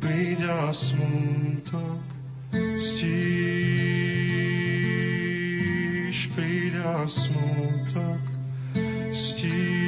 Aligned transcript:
príď 0.00 0.46
a 0.46 0.72
smutok 0.72 2.02
stíš, 2.78 3.38
príď 6.34 6.74
smutok 7.06 8.22
stíš, 9.12 9.87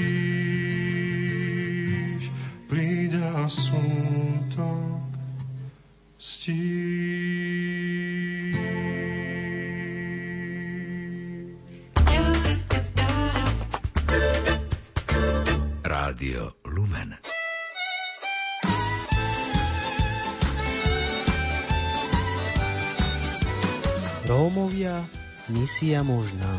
misia 25.71 26.03
možná. 26.03 26.51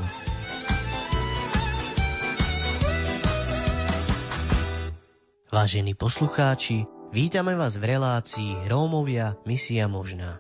Vážení 5.52 6.00
poslucháči, 6.00 6.88
vítame 7.12 7.60
vás 7.60 7.76
v 7.76 7.92
relácii 7.92 8.72
Rómovia, 8.72 9.36
misia 9.44 9.92
možná. 9.92 10.40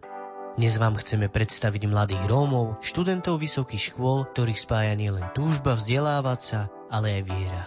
Dnes 0.55 0.79
vám 0.79 0.95
chceme 0.95 1.27
predstaviť 1.27 1.83
mladých 1.83 2.23
Rómov, 2.31 2.79
študentov 2.79 3.43
vysokých 3.43 3.91
škôl, 3.91 4.23
ktorých 4.31 4.63
spája 4.63 4.95
nielen 4.95 5.27
túžba 5.35 5.75
vzdelávať 5.75 6.39
sa, 6.39 6.59
ale 6.87 7.19
aj 7.19 7.23
viera. 7.27 7.63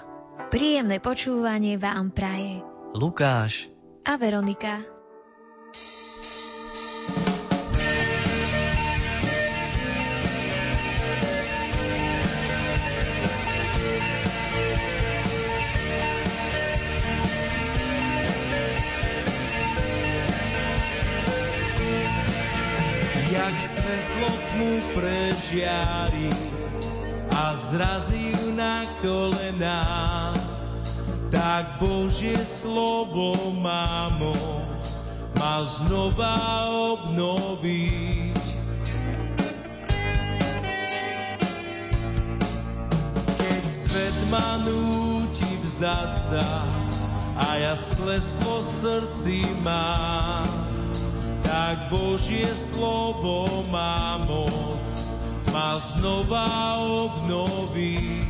Príjemné 0.49 1.05
počúvanie 1.05 1.77
vám 1.77 2.17
praje 2.17 2.65
Lukáš 2.97 3.69
a 4.09 4.17
Veronika. 4.17 4.94
Jak 23.45 23.61
svetlo 23.61 24.31
tmu 24.49 24.73
prežiari 24.97 26.33
a 27.29 27.53
zrazí 27.61 28.33
na 28.57 28.89
kolená. 29.05 30.33
Tak 31.29 31.77
Božie 31.77 32.41
slovo 32.41 33.53
má 33.61 34.09
moc 34.17 34.81
ma 35.37 35.61
znova 35.61 36.41
obnoviť. 36.97 38.45
Keď 43.29 43.65
svet 43.69 44.17
ma 44.33 44.57
núti 44.65 45.53
vzdať 45.61 46.11
sa 46.17 46.49
a 47.37 47.61
ja 47.61 47.77
skleslo 47.77 48.65
srdci 48.65 49.45
mám, 49.61 50.64
tak 51.45 51.93
Božie 51.93 52.49
slovo 52.57 53.69
má 53.69 54.19
moc 54.25 54.89
ma 55.53 55.79
znova 55.79 56.75
obnoví, 56.83 58.27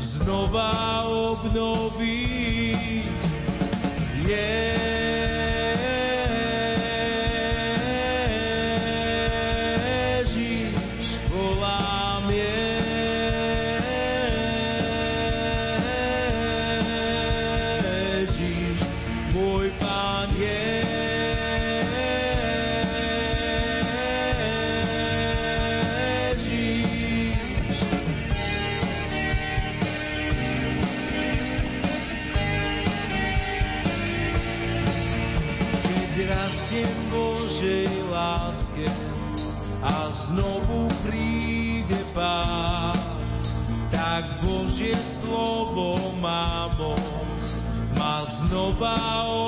znova 0.00 1.04
obnoví. 1.06 2.26
Ježiš, 4.26 4.77
pád, 42.18 42.98
tak 43.94 44.42
Božie 44.42 44.98
slovo 45.06 46.18
má 46.18 46.66
moc 46.74 47.42
ma 47.94 48.26
znova 48.26 48.98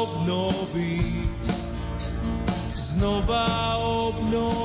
obnoviť, 0.06 1.42
znova 2.78 3.74
obnoviť. 4.06 4.59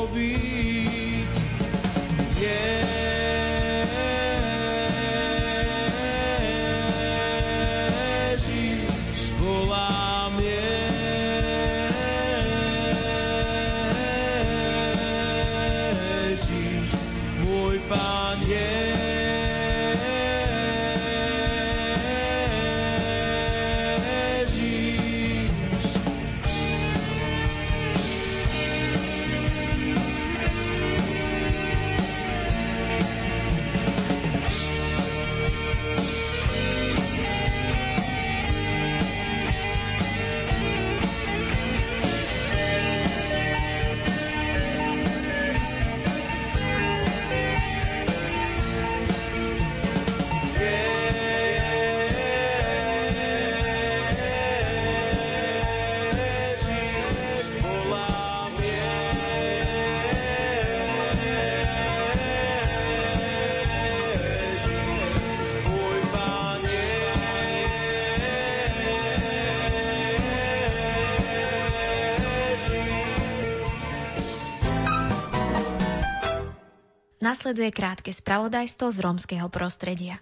Nasleduje 77.46 77.78
krátke 77.78 78.10
spravodajstvo 78.10 78.90
z 78.90 78.98
rómskeho 79.06 79.54
prostredia. 79.54 80.18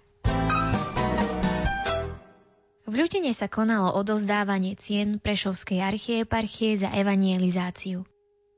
V 2.84 2.92
Ľutine 2.92 3.32
sa 3.32 3.48
konalo 3.48 3.96
odovzdávanie 3.96 4.76
cien 4.76 5.16
Prešovskej 5.16 5.80
archieparchie 5.80 6.76
za 6.76 6.92
evangelizáciu. 6.92 8.04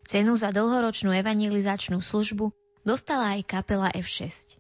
Cenu 0.02 0.34
za 0.34 0.50
dlhoročnú 0.50 1.14
evangelizačnú 1.14 2.02
službu 2.02 2.50
dostala 2.82 3.38
aj 3.38 3.46
kapela 3.46 3.86
F6. 3.94 4.58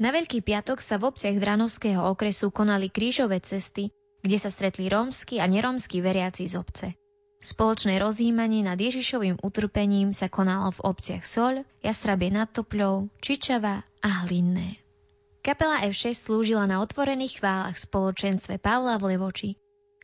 Na 0.00 0.16
Veľký 0.16 0.40
piatok 0.40 0.80
sa 0.80 0.96
v 0.96 1.12
obciach 1.12 1.36
Dranovského 1.36 2.00
okresu 2.00 2.48
konali 2.48 2.88
krížové 2.88 3.44
cesty, 3.44 3.92
kde 4.24 4.40
sa 4.40 4.48
stretli 4.48 4.88
rómsky 4.88 5.44
a 5.44 5.44
nerómsky 5.44 6.00
veriaci 6.00 6.48
z 6.48 6.56
obce. 6.56 6.96
Spoločné 7.40 7.96
rozjímanie 7.96 8.60
nad 8.60 8.76
Ježišovým 8.76 9.40
utrpením 9.40 10.12
sa 10.12 10.28
konalo 10.28 10.76
v 10.76 10.84
obciach 10.92 11.24
Soľ, 11.24 11.64
Jastrabie 11.80 12.28
nad 12.28 12.52
Topľou, 12.52 13.08
Čičava 13.24 13.80
a 13.80 14.08
Hlinné. 14.28 14.76
Kapela 15.40 15.80
F6 15.88 16.28
slúžila 16.28 16.68
na 16.68 16.84
otvorených 16.84 17.40
chválach 17.40 17.80
spoločenstve 17.80 18.60
Pavla 18.60 19.00
v 19.00 19.16
Levoči. 19.16 19.50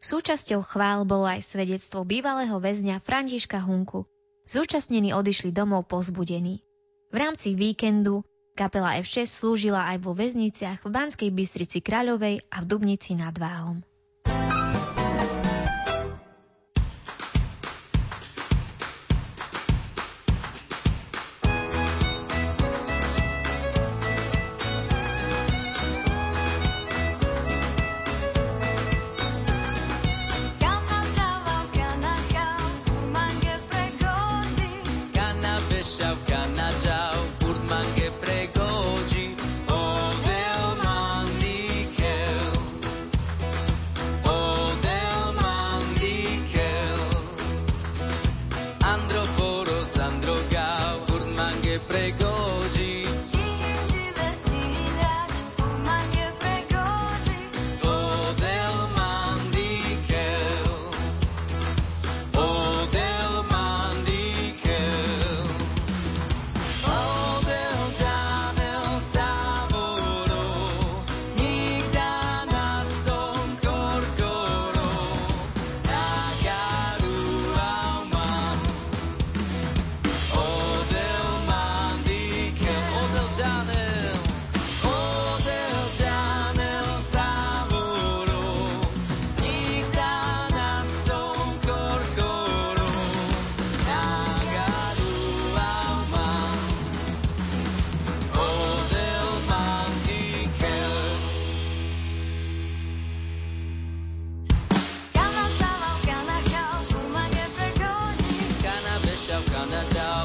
Súčasťou 0.01 0.65
chvál 0.65 1.05
bolo 1.05 1.29
aj 1.29 1.45
svedectvo 1.45 2.09
bývalého 2.09 2.57
väzňa 2.57 3.05
Františka 3.05 3.61
Hunku. 3.61 4.09
Zúčastnení 4.49 5.13
odišli 5.13 5.53
domov 5.53 5.93
pozbudení. 5.93 6.65
V 7.13 7.17
rámci 7.21 7.53
víkendu 7.53 8.25
kapela 8.57 8.97
F6 8.97 9.29
slúžila 9.29 9.85
aj 9.93 10.01
vo 10.01 10.17
väzniciach 10.17 10.81
v 10.81 10.89
Banskej 10.89 11.29
Bystrici 11.29 11.85
Kráľovej 11.85 12.49
a 12.49 12.65
v 12.65 12.69
Dubnici 12.69 13.13
nad 13.13 13.37
Váhom. 13.37 13.85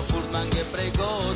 furman 0.03 0.49
que 0.49 0.63
pregó 0.65 1.30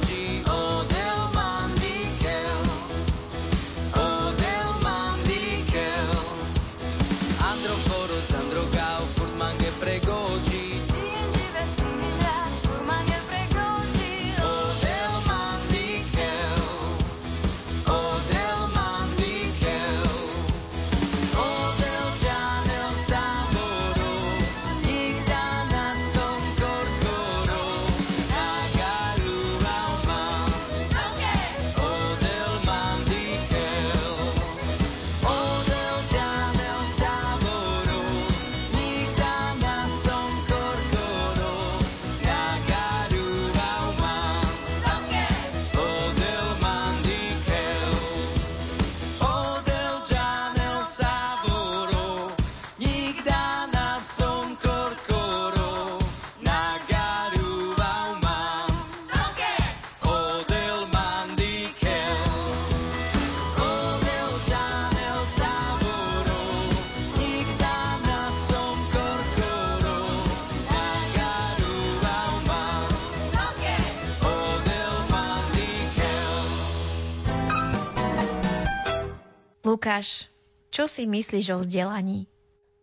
Lukáš, 79.86 80.34
čo 80.74 80.90
si 80.90 81.06
myslíš 81.06 81.46
o 81.54 81.62
vzdelaní? 81.62 82.26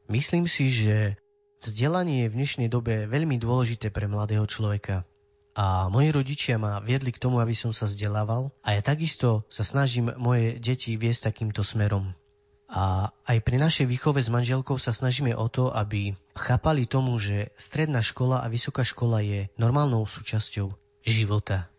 Myslím 0.06 0.46
si, 0.46 0.70
že 0.70 1.19
vzdelanie 1.58 2.22
je 2.22 2.31
v 2.31 2.37
dnešnej 2.38 2.69
dobe 2.70 3.10
veľmi 3.10 3.43
dôležité 3.43 3.90
pre 3.90 4.06
mladého 4.06 4.46
človeka. 4.46 5.02
A 5.58 5.90
moji 5.90 6.14
rodičia 6.14 6.62
ma 6.62 6.78
viedli 6.78 7.10
k 7.10 7.19
tomu, 7.19 7.43
aby 7.43 7.58
som 7.58 7.75
sa 7.75 7.90
vzdelával 7.90 8.54
a 8.62 8.78
ja 8.78 8.87
takisto 8.87 9.43
sa 9.50 9.66
snažím 9.66 10.14
moje 10.14 10.62
deti 10.62 10.94
viesť 10.94 11.34
takýmto 11.34 11.66
smerom. 11.66 12.14
A 12.70 13.10
aj 13.26 13.38
pri 13.43 13.58
našej 13.58 13.90
výchove 13.90 14.22
s 14.22 14.31
manželkou 14.31 14.78
sa 14.78 14.94
snažíme 14.94 15.34
o 15.34 15.50
to, 15.50 15.75
aby 15.75 16.14
chápali 16.38 16.87
tomu, 16.87 17.19
že 17.19 17.50
stredná 17.58 17.99
škola 17.99 18.46
a 18.46 18.46
vysoká 18.46 18.87
škola 18.87 19.26
je 19.26 19.50
normálnou 19.58 20.06
súčasťou 20.06 20.70
života 21.02 21.71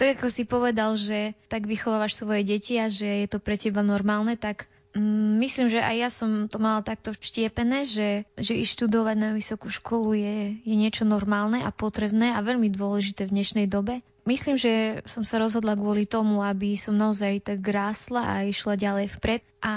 tak 0.00 0.16
ako 0.16 0.32
si 0.32 0.48
povedal, 0.48 0.96
že 0.96 1.36
tak 1.52 1.68
vychovávaš 1.68 2.16
svoje 2.16 2.40
deti 2.40 2.80
a 2.80 2.88
že 2.88 3.04
je 3.04 3.28
to 3.28 3.36
pre 3.36 3.60
teba 3.60 3.84
normálne, 3.84 4.32
tak 4.40 4.64
mm, 4.96 5.36
myslím, 5.44 5.68
že 5.68 5.84
aj 5.84 5.96
ja 6.00 6.08
som 6.08 6.48
to 6.48 6.56
mala 6.56 6.80
takto 6.80 7.12
vštiepené, 7.12 7.84
že, 7.84 8.24
že 8.40 8.56
ísť 8.56 8.80
študovať 8.80 9.16
na 9.20 9.36
vysokú 9.36 9.68
školu 9.68 10.16
je, 10.16 10.36
je 10.64 10.72
niečo 10.72 11.04
normálne 11.04 11.60
a 11.60 11.68
potrebné 11.68 12.32
a 12.32 12.40
veľmi 12.40 12.72
dôležité 12.72 13.28
v 13.28 13.36
dnešnej 13.36 13.68
dobe. 13.68 14.00
Myslím, 14.24 14.56
že 14.56 15.04
som 15.04 15.20
sa 15.20 15.36
rozhodla 15.36 15.76
kvôli 15.76 16.08
tomu, 16.08 16.40
aby 16.40 16.80
som 16.80 16.96
naozaj 16.96 17.44
tak 17.44 17.60
rásla 17.60 18.24
a 18.24 18.34
išla 18.48 18.80
ďalej 18.80 19.20
vpred 19.20 19.44
a 19.60 19.74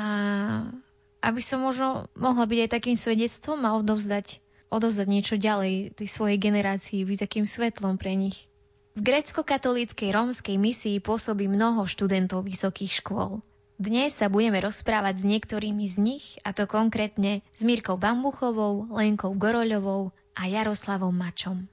aby 1.19 1.41
som 1.43 1.67
možno 1.67 2.07
mohla 2.15 2.47
byť 2.47 2.59
aj 2.63 2.69
takým 2.71 2.95
svedectvom 2.95 3.59
a 3.67 3.75
odovzdať, 3.75 4.39
odovzdať 4.71 5.07
niečo 5.11 5.35
ďalej 5.35 5.99
tej 5.99 6.07
svojej 6.07 6.39
generácii, 6.39 7.03
byť 7.03 7.19
takým 7.27 7.43
svetlom 7.43 7.99
pre 7.99 8.15
nich. 8.15 8.47
V 8.93 9.01
grécko-katolíckej 9.01 10.13
rómskej 10.13 10.61
misii 10.61 11.01
pôsobí 11.01 11.49
mnoho 11.49 11.89
študentov 11.89 12.45
vysokých 12.45 13.01
škôl. 13.01 13.41
Dnes 13.81 14.13
sa 14.13 14.29
budeme 14.29 14.61
rozprávať 14.61 15.17
s 15.17 15.23
niektorými 15.25 15.89
z 15.89 15.97
nich, 15.97 16.37
a 16.45 16.53
to 16.53 16.69
konkrétne 16.69 17.41
s 17.57 17.65
Mírkou 17.65 17.97
Bambuchovou, 17.97 18.93
Lenkou 18.93 19.33
Goroľovou 19.33 20.13
a 20.37 20.41
Jaroslavom 20.45 21.09
Mačom. 21.09 21.65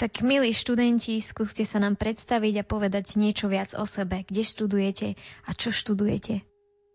Tak 0.00 0.24
milí 0.24 0.56
študenti, 0.56 1.20
skúste 1.20 1.68
sa 1.68 1.76
nám 1.76 2.00
predstaviť 2.00 2.64
a 2.64 2.64
povedať 2.64 3.20
niečo 3.20 3.52
viac 3.52 3.76
o 3.76 3.84
sebe. 3.84 4.24
Kde 4.24 4.40
študujete 4.40 5.20
a 5.44 5.50
čo 5.52 5.68
študujete? 5.68 6.40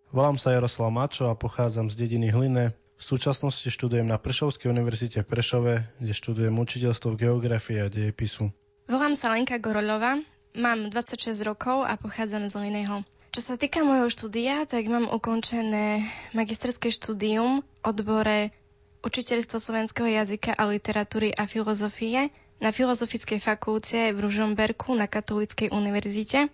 Volám 0.09 0.41
sa 0.41 0.49
Jaroslav 0.49 0.89
Mačo 0.89 1.29
a 1.29 1.37
pochádzam 1.37 1.93
z 1.93 1.95
dediny 2.09 2.33
Hline, 2.33 2.73
v 3.01 3.03
súčasnosti 3.03 3.65
študujem 3.65 4.05
na 4.05 4.21
Prešovskej 4.21 4.69
univerzite 4.69 5.25
v 5.25 5.27
Prešove, 5.33 5.73
kde 5.97 6.13
študujem 6.13 6.53
učiteľstvo 6.53 7.17
v 7.17 7.19
geografii 7.25 7.81
a 7.81 7.89
dejepisu. 7.89 8.53
Volám 8.85 9.17
sa 9.17 9.33
Lenka 9.33 9.57
Goroľová, 9.57 10.21
mám 10.53 10.93
26 10.93 11.33
rokov 11.41 11.81
a 11.81 11.97
pochádzam 11.97 12.45
z 12.45 12.61
Liného. 12.61 13.01
Čo 13.33 13.41
sa 13.41 13.55
týka 13.57 13.81
môjho 13.81 14.05
štúdia, 14.05 14.69
tak 14.69 14.85
mám 14.85 15.09
ukončené 15.09 16.05
magisterské 16.37 16.93
štúdium 16.93 17.65
odbore 17.81 18.53
učiteľstvo 19.01 19.57
slovenského 19.57 20.05
jazyka 20.05 20.53
a 20.53 20.69
literatúry 20.69 21.33
a 21.33 21.49
filozofie 21.49 22.29
na 22.61 22.69
Filozofickej 22.69 23.41
fakulte 23.41 24.13
v 24.13 24.17
Ružomberku 24.21 24.93
na 24.93 25.09
Katolíckej 25.09 25.73
univerzite. 25.73 26.53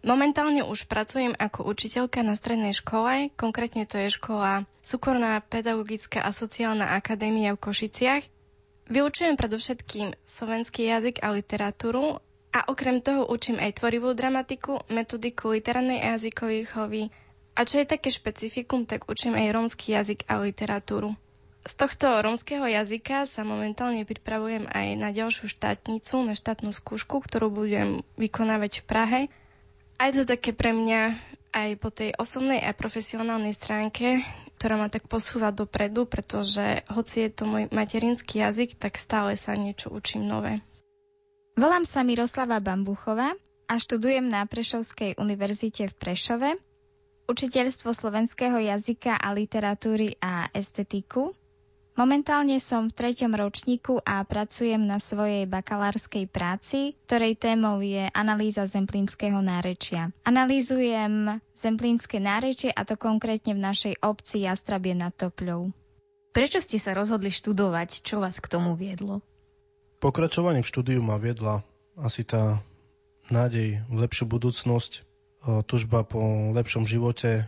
Momentálne 0.00 0.64
už 0.64 0.88
pracujem 0.88 1.36
ako 1.36 1.68
učiteľka 1.68 2.24
na 2.24 2.32
strednej 2.32 2.72
škole, 2.72 3.28
konkrétne 3.36 3.84
to 3.84 4.00
je 4.00 4.08
škola 4.08 4.64
Súkorná 4.80 5.44
pedagogická 5.44 6.24
a 6.24 6.32
sociálna 6.32 6.96
akadémia 6.96 7.52
v 7.52 7.68
Košiciach. 7.68 8.24
Vyučujem 8.88 9.36
predovšetkým 9.36 10.16
slovenský 10.24 10.88
jazyk 10.88 11.20
a 11.20 11.36
literatúru 11.36 12.16
a 12.50 12.60
okrem 12.72 13.04
toho 13.04 13.28
učím 13.28 13.60
aj 13.60 13.76
tvorivú 13.76 14.16
dramatiku, 14.16 14.80
metodiku 14.88 15.52
literárnej 15.52 16.00
a 16.00 16.16
jazykovej 16.16 16.64
chovy 16.72 17.02
a 17.52 17.68
čo 17.68 17.84
je 17.84 17.92
také 17.92 18.08
špecifikum, 18.08 18.88
tak 18.88 19.04
učím 19.04 19.36
aj 19.36 19.52
rómsky 19.52 19.92
jazyk 19.92 20.24
a 20.32 20.40
literatúru. 20.40 21.12
Z 21.60 21.76
tohto 21.76 22.08
rómskeho 22.24 22.64
jazyka 22.64 23.28
sa 23.28 23.44
momentálne 23.44 24.08
pripravujem 24.08 24.64
aj 24.64 24.86
na 24.96 25.12
ďalšiu 25.12 25.44
štátnicu, 25.44 26.24
na 26.24 26.32
štátnu 26.32 26.72
skúšku, 26.72 27.20
ktorú 27.20 27.52
budem 27.52 28.00
vykonávať 28.16 28.80
v 28.80 28.84
Prahe 28.88 29.20
aj 30.00 30.10
to 30.16 30.22
také 30.24 30.56
pre 30.56 30.72
mňa 30.72 31.12
aj 31.52 31.70
po 31.76 31.92
tej 31.92 32.16
osobnej 32.16 32.64
a 32.64 32.72
profesionálnej 32.72 33.52
stránke, 33.52 34.24
ktorá 34.56 34.80
ma 34.80 34.88
tak 34.88 35.04
posúva 35.06 35.52
dopredu, 35.52 36.08
pretože 36.08 36.80
hoci 36.88 37.28
je 37.28 37.30
to 37.30 37.44
môj 37.44 37.68
materinský 37.68 38.40
jazyk, 38.40 38.80
tak 38.80 38.96
stále 38.96 39.36
sa 39.36 39.52
niečo 39.52 39.92
učím 39.92 40.24
nové. 40.24 40.64
Volám 41.60 41.84
sa 41.84 42.00
Miroslava 42.00 42.62
Bambuchová 42.64 43.36
a 43.68 43.74
študujem 43.76 44.24
na 44.24 44.48
Prešovskej 44.48 45.20
univerzite 45.20 45.92
v 45.92 45.94
Prešove 45.94 46.50
učiteľstvo 47.30 47.94
slovenského 47.94 48.58
jazyka 48.58 49.14
a 49.14 49.30
literatúry 49.30 50.18
a 50.18 50.50
estetiku. 50.50 51.30
Momentálne 52.00 52.56
som 52.64 52.88
v 52.88 52.96
treťom 52.96 53.36
ročníku 53.36 54.00
a 54.00 54.24
pracujem 54.24 54.80
na 54.80 54.96
svojej 54.96 55.44
bakalárskej 55.44 56.32
práci, 56.32 56.96
ktorej 57.04 57.36
témou 57.36 57.76
je 57.84 58.08
analýza 58.16 58.64
zemplínskeho 58.64 59.44
nárečia. 59.44 60.08
Analýzujem 60.24 61.44
zemplínske 61.52 62.16
nárečie 62.16 62.72
a 62.72 62.88
to 62.88 62.96
konkrétne 62.96 63.52
v 63.52 63.60
našej 63.60 63.94
obci 64.00 64.48
Jastrabie 64.48 64.96
nad 64.96 65.12
Topľou. 65.12 65.76
Prečo 66.32 66.64
ste 66.64 66.80
sa 66.80 66.96
rozhodli 66.96 67.28
študovať? 67.28 68.00
Čo 68.00 68.24
vás 68.24 68.40
k 68.40 68.48
tomu 68.48 68.80
viedlo? 68.80 69.20
Pokračovanie 70.00 70.64
k 70.64 70.72
štúdiu 70.72 71.04
ma 71.04 71.20
viedla 71.20 71.60
asi 72.00 72.24
tá 72.24 72.64
nádej 73.28 73.76
v 73.92 73.96
lepšiu 74.00 74.24
budúcnosť, 74.24 75.04
tužba 75.68 76.08
po 76.08 76.48
lepšom 76.56 76.88
živote 76.88 77.44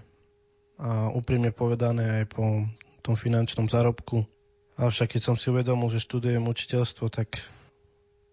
a 0.76 1.08
úprimne 1.08 1.56
povedané 1.56 2.20
aj 2.20 2.36
po 2.36 2.68
tom 3.00 3.16
finančnom 3.16 3.72
zárobku 3.72 4.28
Avšak 4.82 5.14
keď 5.14 5.22
som 5.22 5.36
si 5.38 5.46
uvedomil, 5.46 5.86
že 5.94 6.02
študujem 6.02 6.42
učiteľstvo, 6.42 7.06
tak 7.06 7.38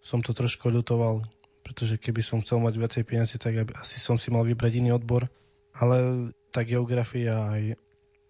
som 0.02 0.26
to 0.26 0.34
trošku 0.34 0.74
ľutoval, 0.74 1.22
pretože 1.62 2.02
keby 2.02 2.26
som 2.26 2.42
chcel 2.42 2.58
mať 2.58 2.74
viacej 2.82 3.04
peniazy, 3.06 3.38
tak 3.38 3.70
asi 3.78 4.02
som 4.02 4.18
si 4.18 4.34
mal 4.34 4.42
vybrať 4.42 4.82
iný 4.82 4.98
odbor. 4.98 5.30
Ale 5.78 6.30
tá 6.50 6.66
geografia 6.66 7.38
aj 7.54 7.78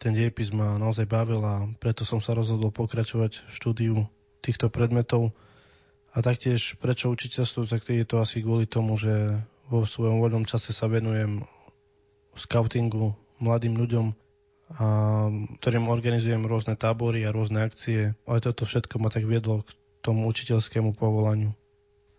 ten 0.03 0.11
dejepis 0.11 0.51
ma 0.51 0.75
naozaj 0.75 1.07
bavil 1.07 1.39
a 1.47 1.63
preto 1.79 2.03
som 2.03 2.19
sa 2.19 2.35
rozhodol 2.35 2.75
pokračovať 2.75 3.47
v 3.47 3.51
štúdiu 3.55 3.95
týchto 4.43 4.67
predmetov. 4.67 5.31
A 6.11 6.19
taktiež 6.19 6.75
prečo 6.75 7.07
učiteľstvo, 7.15 7.71
tak 7.71 7.87
je 7.87 8.03
to 8.03 8.19
asi 8.19 8.43
kvôli 8.43 8.67
tomu, 8.67 8.99
že 8.99 9.39
vo 9.71 9.87
svojom 9.87 10.19
voľnom 10.19 10.43
čase 10.43 10.75
sa 10.75 10.91
venujem 10.91 11.47
scoutingu 12.35 13.15
mladým 13.39 13.79
ľuďom, 13.79 14.11
a 14.77 14.85
ktorým 15.61 15.89
organizujem 15.89 16.45
rôzne 16.45 16.77
tábory 16.77 17.25
a 17.25 17.33
rôzne 17.33 17.65
akcie. 17.65 18.13
A 18.29 18.37
toto 18.37 18.69
všetko 18.69 19.01
ma 19.01 19.09
tak 19.09 19.25
viedlo 19.25 19.65
k 19.65 19.73
tomu 20.05 20.29
učiteľskému 20.29 20.93
povolaniu. 20.93 21.57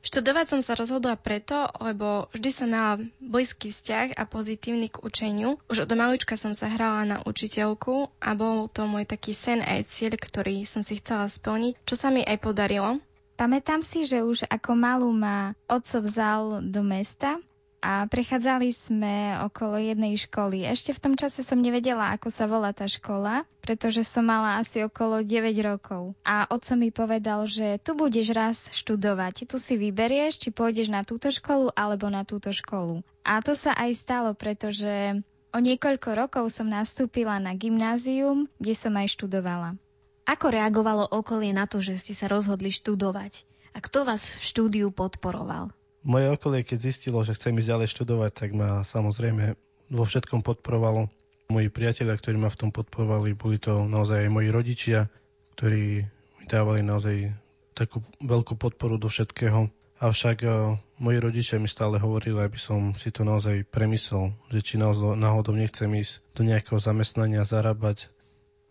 Študovať 0.00 0.46
som 0.48 0.60
sa 0.64 0.72
rozhodla 0.80 1.12
preto, 1.20 1.68
lebo 1.76 2.32
vždy 2.32 2.50
som 2.50 2.72
mala 2.72 3.04
blízky 3.20 3.68
vzťah 3.68 4.16
a 4.16 4.24
pozitívny 4.24 4.88
k 4.88 5.04
učeniu. 5.04 5.60
Už 5.68 5.84
od 5.84 5.92
malička 5.92 6.40
som 6.40 6.56
sa 6.56 6.72
hrala 6.72 7.04
na 7.04 7.18
učiteľku 7.20 8.08
a 8.16 8.30
bol 8.32 8.72
to 8.72 8.88
môj 8.88 9.04
taký 9.04 9.36
sen 9.36 9.60
aj 9.60 9.92
cieľ, 9.92 10.16
ktorý 10.16 10.64
som 10.64 10.80
si 10.80 10.96
chcela 10.96 11.28
splniť, 11.28 11.84
čo 11.84 12.00
sa 12.00 12.08
mi 12.08 12.24
aj 12.24 12.40
podarilo. 12.40 12.96
Pamätám 13.36 13.84
si, 13.84 14.08
že 14.08 14.24
už 14.24 14.48
ako 14.48 14.72
malú 14.72 15.12
ma 15.12 15.52
otco 15.68 16.00
vzal 16.00 16.64
do 16.64 16.80
mesta 16.80 17.36
a 17.80 18.04
prechádzali 18.04 18.68
sme 18.76 19.40
okolo 19.40 19.80
jednej 19.80 20.12
školy. 20.20 20.68
Ešte 20.68 20.92
v 20.92 21.02
tom 21.02 21.14
čase 21.16 21.40
som 21.40 21.56
nevedela, 21.56 22.12
ako 22.12 22.28
sa 22.28 22.44
volá 22.44 22.76
tá 22.76 22.84
škola, 22.84 23.48
pretože 23.64 24.04
som 24.04 24.28
mala 24.28 24.60
asi 24.60 24.84
okolo 24.84 25.24
9 25.24 25.56
rokov. 25.64 26.12
A 26.20 26.44
otco 26.52 26.76
mi 26.76 26.92
povedal, 26.92 27.48
že 27.48 27.80
tu 27.80 27.96
budeš 27.96 28.36
raz 28.36 28.68
študovať. 28.76 29.48
Tu 29.48 29.56
si 29.56 29.80
vyberieš, 29.80 30.44
či 30.44 30.48
pôjdeš 30.52 30.92
na 30.92 31.08
túto 31.08 31.32
školu 31.32 31.72
alebo 31.72 32.12
na 32.12 32.28
túto 32.28 32.52
školu. 32.52 33.00
A 33.24 33.40
to 33.40 33.56
sa 33.56 33.72
aj 33.72 33.96
stalo, 33.96 34.36
pretože 34.36 35.24
o 35.50 35.58
niekoľko 35.58 36.08
rokov 36.12 36.52
som 36.52 36.68
nastúpila 36.68 37.40
na 37.40 37.56
gymnázium, 37.56 38.44
kde 38.60 38.74
som 38.76 38.92
aj 38.92 39.16
študovala. 39.16 39.80
Ako 40.28 40.52
reagovalo 40.52 41.08
okolie 41.08 41.56
na 41.56 41.64
to, 41.64 41.80
že 41.80 41.96
ste 41.96 42.12
sa 42.12 42.28
rozhodli 42.28 42.68
študovať? 42.68 43.48
A 43.72 43.80
kto 43.80 44.04
vás 44.04 44.36
v 44.36 44.42
štúdiu 44.44 44.88
podporoval? 44.92 45.72
Moje 46.00 46.32
okolie, 46.32 46.64
keď 46.64 46.78
zistilo, 46.80 47.20
že 47.20 47.36
chcem 47.36 47.52
ísť 47.60 47.70
ďalej 47.76 47.88
študovať, 47.92 48.30
tak 48.32 48.50
ma 48.56 48.80
samozrejme 48.80 49.52
vo 49.92 50.04
všetkom 50.08 50.40
podporovalo. 50.40 51.12
Moji 51.52 51.68
priatelia, 51.68 52.16
ktorí 52.16 52.40
ma 52.40 52.48
v 52.48 52.56
tom 52.56 52.70
podporovali, 52.72 53.36
boli 53.36 53.60
to 53.60 53.84
naozaj 53.84 54.24
aj 54.24 54.32
moji 54.32 54.48
rodičia, 54.48 55.12
ktorí 55.58 56.08
mi 56.40 56.44
dávali 56.48 56.80
naozaj 56.80 57.36
takú 57.76 58.00
veľkú 58.22 58.56
podporu 58.56 58.96
do 58.96 59.12
všetkého. 59.12 59.68
Avšak 60.00 60.38
uh, 60.48 60.80
moji 60.96 61.18
rodičia 61.20 61.60
mi 61.60 61.68
stále 61.68 62.00
hovorili, 62.00 62.40
aby 62.40 62.56
som 62.56 62.96
si 62.96 63.12
to 63.12 63.20
naozaj 63.20 63.68
premyslel, 63.68 64.32
že 64.48 64.64
či 64.64 64.74
náhodou 64.80 65.52
nechcem 65.52 65.92
ísť 65.92 66.24
do 66.32 66.48
nejakého 66.48 66.80
zamestnania, 66.80 67.44
zarábať. 67.44 68.08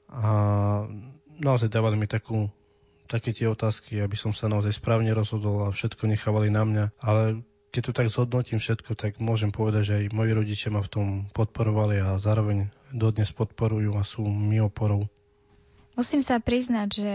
A 0.10 0.26
naozaj 1.38 1.70
dávali 1.70 2.02
mi 2.02 2.10
takú 2.10 2.50
také 3.10 3.34
tie 3.34 3.50
otázky, 3.50 3.98
aby 3.98 4.14
som 4.14 4.30
sa 4.30 4.46
naozaj 4.46 4.78
správne 4.78 5.10
rozhodol 5.18 5.66
a 5.66 5.74
všetko 5.74 6.06
nechávali 6.06 6.54
na 6.54 6.62
mňa. 6.62 6.86
Ale 7.02 7.42
keď 7.74 7.82
to 7.90 7.94
tak 7.98 8.08
zhodnotím 8.14 8.62
všetko, 8.62 8.94
tak 8.94 9.18
môžem 9.18 9.50
povedať, 9.50 9.82
že 9.90 9.94
aj 10.06 10.14
moji 10.14 10.32
rodičia 10.38 10.70
ma 10.70 10.86
v 10.86 10.94
tom 10.94 11.08
podporovali 11.34 11.98
a 11.98 12.22
zároveň 12.22 12.70
dodnes 12.94 13.34
podporujú 13.34 13.98
a 13.98 14.06
sú 14.06 14.30
mi 14.30 14.62
oporou. 14.62 15.10
Musím 15.98 16.22
sa 16.22 16.38
priznať, 16.38 16.88
že 16.94 17.14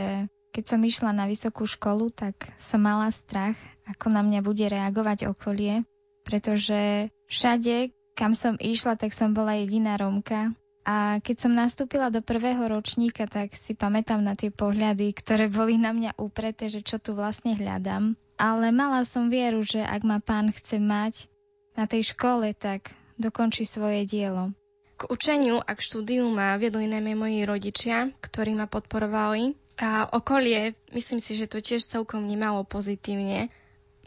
keď 0.54 0.64
som 0.66 0.80
išla 0.82 1.10
na 1.14 1.30
vysokú 1.30 1.66
školu, 1.66 2.10
tak 2.14 2.34
som 2.58 2.82
mala 2.82 3.10
strach, 3.10 3.56
ako 3.86 4.10
na 4.10 4.22
mňa 4.22 4.40
bude 4.42 4.66
reagovať 4.66 5.30
okolie, 5.30 5.82
pretože 6.22 7.10
všade, 7.26 7.90
kam 8.14 8.34
som 8.34 8.54
išla, 8.58 8.94
tak 8.94 9.10
som 9.10 9.34
bola 9.34 9.58
jediná 9.58 9.98
Rómka 9.98 10.54
a 10.84 11.16
keď 11.24 11.36
som 11.48 11.52
nastúpila 11.56 12.12
do 12.12 12.20
prvého 12.20 12.60
ročníka, 12.68 13.24
tak 13.24 13.56
si 13.56 13.72
pamätám 13.72 14.20
na 14.20 14.36
tie 14.36 14.52
pohľady, 14.52 15.16
ktoré 15.16 15.48
boli 15.48 15.80
na 15.80 15.96
mňa 15.96 16.20
úpreté, 16.20 16.68
že 16.68 16.84
čo 16.84 17.00
tu 17.00 17.16
vlastne 17.16 17.56
hľadám. 17.56 18.20
Ale 18.36 18.68
mala 18.68 19.00
som 19.08 19.32
vieru, 19.32 19.64
že 19.64 19.80
ak 19.80 20.04
ma 20.04 20.20
pán 20.20 20.52
chce 20.52 20.76
mať 20.76 21.24
na 21.72 21.88
tej 21.88 22.12
škole, 22.12 22.52
tak 22.52 22.92
dokončí 23.16 23.64
svoje 23.64 24.04
dielo. 24.04 24.52
K 24.94 25.08
učeniu 25.08 25.58
a 25.58 25.72
k 25.72 25.80
štúdiu 25.80 26.28
ma 26.28 26.54
viedli 26.60 26.84
najmä 26.86 27.16
moji 27.16 27.48
rodičia, 27.48 28.12
ktorí 28.20 28.52
ma 28.54 28.68
podporovali. 28.68 29.56
A 29.80 30.06
okolie, 30.06 30.78
myslím 30.94 31.18
si, 31.18 31.34
že 31.34 31.50
to 31.50 31.58
tiež 31.58 31.82
celkom 31.82 32.28
vnímalo 32.28 32.62
pozitívne. 32.62 33.50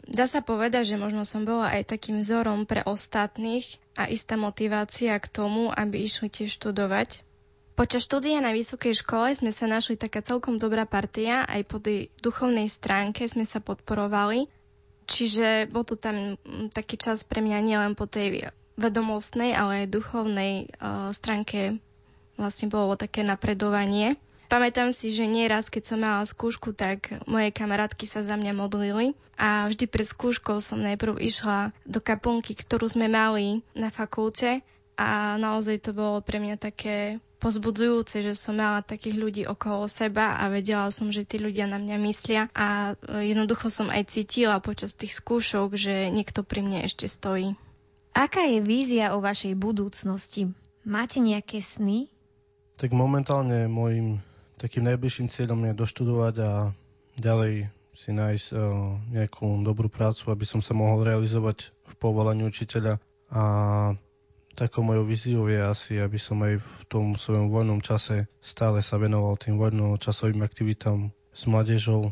Dá 0.08 0.24
sa 0.24 0.40
povedať, 0.40 0.96
že 0.96 0.96
možno 0.96 1.28
som 1.28 1.44
bola 1.44 1.68
aj 1.68 1.92
takým 1.92 2.24
vzorom 2.24 2.64
pre 2.64 2.80
ostatných 2.80 3.68
a 3.92 4.08
istá 4.08 4.40
motivácia 4.40 5.12
k 5.20 5.28
tomu, 5.28 5.68
aby 5.68 6.00
išli 6.00 6.32
tiež 6.32 6.56
študovať. 6.56 7.20
Počas 7.76 8.08
štúdia 8.08 8.40
na 8.40 8.56
vysokej 8.56 9.04
škole 9.04 9.28
sme 9.36 9.52
sa 9.52 9.68
našli 9.68 10.00
taká 10.00 10.24
celkom 10.24 10.56
dobrá 10.56 10.88
partia, 10.88 11.44
aj 11.44 11.62
po 11.68 11.78
tej 11.78 12.08
duchovnej 12.24 12.72
stránke 12.72 13.28
sme 13.28 13.44
sa 13.44 13.60
podporovali, 13.60 14.48
čiže 15.06 15.68
bol 15.68 15.84
tu 15.84 15.94
tam 15.94 16.40
taký 16.72 16.96
čas 16.96 17.22
pre 17.22 17.44
mňa 17.44 17.58
nielen 17.60 17.92
po 17.92 18.08
tej 18.08 18.48
vedomostnej, 18.80 19.52
ale 19.52 19.84
aj 19.84 19.92
duchovnej 19.92 20.52
uh, 20.80 21.12
stránke 21.12 21.76
vlastne 22.40 22.72
bolo 22.72 22.96
také 22.96 23.22
napredovanie. 23.22 24.16
Pamätám 24.48 24.96
si, 24.96 25.12
že 25.12 25.28
nieraz, 25.28 25.68
keď 25.68 25.82
som 25.84 26.00
mala 26.00 26.24
skúšku, 26.24 26.72
tak 26.72 27.12
moje 27.28 27.52
kamarátky 27.52 28.08
sa 28.08 28.24
za 28.24 28.32
mňa 28.32 28.56
modlili 28.56 29.12
a 29.36 29.68
vždy 29.68 29.84
pred 29.84 30.08
skúškou 30.08 30.56
som 30.64 30.80
najprv 30.80 31.20
išla 31.20 31.76
do 31.84 32.00
kaplnky, 32.00 32.56
ktorú 32.56 32.88
sme 32.88 33.12
mali 33.12 33.60
na 33.76 33.92
fakulte 33.92 34.64
a 34.96 35.36
naozaj 35.36 35.84
to 35.84 35.90
bolo 35.92 36.24
pre 36.24 36.40
mňa 36.40 36.56
také 36.56 37.20
pozbudzujúce, 37.38 38.24
že 38.24 38.34
som 38.34 38.58
mala 38.58 38.82
takých 38.82 39.16
ľudí 39.20 39.42
okolo 39.46 39.86
seba 39.86 40.40
a 40.40 40.50
vedela 40.50 40.90
som, 40.90 41.12
že 41.12 41.22
tí 41.22 41.38
ľudia 41.38 41.70
na 41.70 41.78
mňa 41.78 41.96
myslia 42.02 42.42
a 42.50 42.98
jednoducho 43.04 43.70
som 43.70 43.92
aj 43.92 44.10
cítila 44.10 44.58
počas 44.58 44.98
tých 44.98 45.14
skúšok, 45.14 45.78
že 45.78 46.10
niekto 46.10 46.42
pri 46.42 46.66
mne 46.66 46.88
ešte 46.88 47.06
stojí. 47.06 47.54
Aká 48.16 48.42
je 48.48 48.58
vízia 48.58 49.14
o 49.14 49.22
vašej 49.22 49.54
budúcnosti? 49.54 50.50
Máte 50.82 51.22
nejaké 51.22 51.62
sny? 51.62 52.10
Tak 52.80 52.90
momentálne 52.90 53.70
môjim 53.70 54.18
takým 54.58 54.84
najbližším 54.90 55.30
cieľom 55.30 55.70
je 55.70 55.78
doštudovať 55.78 56.34
a 56.42 56.50
ďalej 57.16 57.70
si 57.94 58.10
nájsť 58.14 58.46
uh, 58.54 58.58
nejakú 59.10 59.46
dobrú 59.62 59.90
prácu, 59.90 60.30
aby 60.30 60.46
som 60.46 60.62
sa 60.62 60.74
mohol 60.74 61.02
realizovať 61.02 61.74
v 61.82 61.92
povolaní 61.98 62.46
učiteľa 62.46 62.98
a 63.30 63.42
takou 64.54 64.82
mojou 64.82 65.06
víziou 65.06 65.46
je 65.46 65.58
asi, 65.62 65.92
aby 65.98 66.18
som 66.18 66.42
aj 66.42 66.58
v 66.58 66.70
tom 66.90 67.14
svojom 67.14 67.46
voľnom 67.46 67.78
čase 67.78 68.26
stále 68.38 68.82
sa 68.82 68.98
venoval 68.98 69.38
tým 69.38 69.54
voľnočasovým 69.54 70.42
aktivitám 70.42 71.10
s 71.30 71.42
mládežou. 71.46 72.10